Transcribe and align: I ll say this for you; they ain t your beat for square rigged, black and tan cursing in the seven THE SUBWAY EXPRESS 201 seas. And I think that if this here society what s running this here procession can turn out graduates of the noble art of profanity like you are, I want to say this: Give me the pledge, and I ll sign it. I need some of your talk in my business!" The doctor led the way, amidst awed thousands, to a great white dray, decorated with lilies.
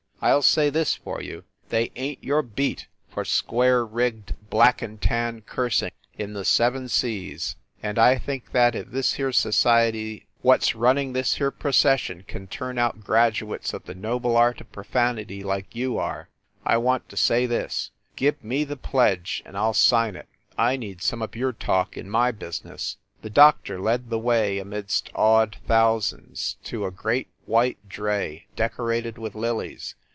I 0.23 0.31
ll 0.33 0.43
say 0.43 0.69
this 0.69 0.93
for 0.93 1.19
you; 1.19 1.45
they 1.69 1.85
ain 1.95 2.15
t 2.17 2.27
your 2.27 2.43
beat 2.43 2.85
for 3.09 3.25
square 3.25 3.83
rigged, 3.83 4.35
black 4.51 4.83
and 4.83 5.01
tan 5.01 5.41
cursing 5.41 5.89
in 6.15 6.33
the 6.33 6.45
seven 6.45 6.83
THE 6.83 6.89
SUBWAY 6.89 7.09
EXPRESS 7.31 7.53
201 7.81 7.81
seas. 7.81 7.81
And 7.89 7.97
I 7.97 8.19
think 8.23 8.51
that 8.51 8.75
if 8.75 8.91
this 8.91 9.13
here 9.13 9.31
society 9.31 10.27
what 10.43 10.61
s 10.61 10.75
running 10.75 11.13
this 11.13 11.33
here 11.37 11.49
procession 11.49 12.21
can 12.27 12.45
turn 12.45 12.77
out 12.77 12.99
graduates 13.03 13.73
of 13.73 13.85
the 13.85 13.95
noble 13.95 14.37
art 14.37 14.61
of 14.61 14.71
profanity 14.71 15.41
like 15.43 15.73
you 15.73 15.97
are, 15.97 16.29
I 16.65 16.77
want 16.77 17.09
to 17.09 17.17
say 17.17 17.47
this: 17.47 17.89
Give 18.15 18.43
me 18.43 18.63
the 18.63 18.77
pledge, 18.77 19.41
and 19.43 19.57
I 19.57 19.61
ll 19.65 19.73
sign 19.73 20.15
it. 20.15 20.27
I 20.55 20.77
need 20.77 21.01
some 21.01 21.23
of 21.23 21.35
your 21.35 21.51
talk 21.51 21.97
in 21.97 22.07
my 22.11 22.29
business!" 22.31 22.97
The 23.23 23.31
doctor 23.31 23.79
led 23.79 24.11
the 24.11 24.19
way, 24.19 24.59
amidst 24.59 25.09
awed 25.15 25.57
thousands, 25.65 26.57
to 26.65 26.85
a 26.85 26.91
great 26.91 27.29
white 27.47 27.79
dray, 27.89 28.45
decorated 28.55 29.17
with 29.17 29.33
lilies. 29.33 29.95